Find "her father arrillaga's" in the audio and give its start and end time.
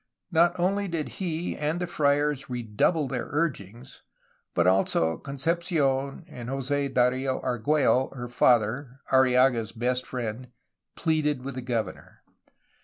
8.15-9.71